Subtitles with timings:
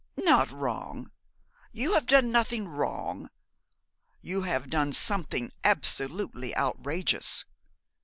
[0.17, 1.11] 'Not wrong!
[1.71, 3.29] You have done nothing wrong?
[4.19, 7.45] You have done something absolutely outrageous.